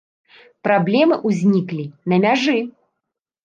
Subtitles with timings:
[0.67, 2.59] Праблемы ўзніклі на мяжы.